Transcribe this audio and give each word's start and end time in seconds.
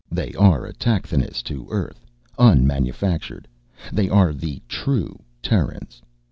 They 0.11 0.33
are 0.33 0.65
autochthonous 0.67 1.43
to 1.43 1.67
Earth, 1.69 2.07
unmanufactured. 2.39 3.47
They 3.93 4.09
are 4.09 4.33
the 4.33 4.59
true 4.67 5.19
Terrans. 5.43 6.01